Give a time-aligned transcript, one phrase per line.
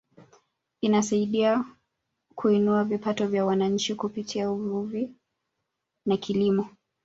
[0.81, 1.65] Inasaidia
[2.35, 5.09] kuinua vipato vya wananchi kupitia uvuvi
[6.05, 6.69] na kilimo